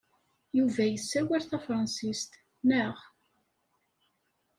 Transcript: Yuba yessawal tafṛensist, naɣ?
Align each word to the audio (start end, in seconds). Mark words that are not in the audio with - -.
Yuba 0.57 0.83
yessawal 0.87 1.43
tafṛensist, 1.45 2.31
naɣ? 2.67 2.95